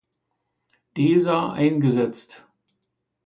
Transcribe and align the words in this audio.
Desa 0.95 1.37
eingesetzt. 1.61 2.31